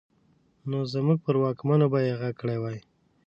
[0.69, 2.79] نو زموږ پر واکمنو به يې غږ کړی وای.